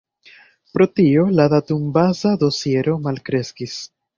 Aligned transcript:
Pro 0.77 0.87
tio 0.99 1.27
la 1.41 1.45
datumbaza 1.53 2.35
dosiero 2.45 2.99
malkreskis. 3.07 3.79